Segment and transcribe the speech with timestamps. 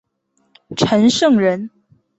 [0.75, 1.69] 陈胜人。